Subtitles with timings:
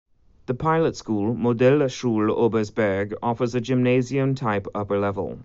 [0.47, 5.39] The pilot school "Modellschule Obersberg" offers a Gymnasium-type upper level.